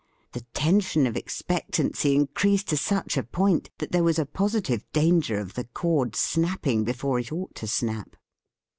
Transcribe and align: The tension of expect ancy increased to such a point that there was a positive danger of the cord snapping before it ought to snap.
The 0.31 0.41
tension 0.55 1.05
of 1.05 1.15
expect 1.15 1.73
ancy 1.73 2.15
increased 2.15 2.69
to 2.69 2.75
such 2.77 3.17
a 3.17 3.21
point 3.23 3.69
that 3.77 3.91
there 3.91 4.01
was 4.03 4.17
a 4.17 4.25
positive 4.25 4.83
danger 4.91 5.37
of 5.37 5.53
the 5.53 5.65
cord 5.75 6.15
snapping 6.15 6.83
before 6.83 7.19
it 7.19 7.31
ought 7.31 7.53
to 7.57 7.67
snap. 7.67 8.15